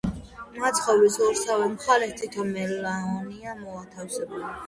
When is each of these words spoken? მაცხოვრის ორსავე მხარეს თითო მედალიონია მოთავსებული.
მაცხოვრის 0.61 1.17
ორსავე 1.25 1.67
მხარეს 1.73 2.15
თითო 2.23 2.47
მედალიონია 2.55 3.55
მოთავსებული. 3.63 4.49